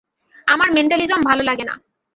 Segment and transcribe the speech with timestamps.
[0.47, 1.75] আমার মেন্টালিজম ভালো লাগে না।